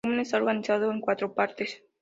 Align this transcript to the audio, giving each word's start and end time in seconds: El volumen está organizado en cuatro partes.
El 0.03 0.07
volumen 0.07 0.21
está 0.25 0.37
organizado 0.37 0.91
en 0.91 0.99
cuatro 0.99 1.31
partes. 1.35 1.83